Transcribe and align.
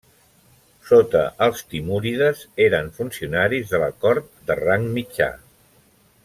Sota 0.91 1.19
els 1.47 1.61
timúrides 1.73 2.41
eren 2.67 2.89
funcionaris 2.97 3.75
de 3.75 3.83
la 3.85 3.91
cort 4.07 4.33
de 4.49 4.59
rang 4.63 4.89
mitjà. 4.99 5.31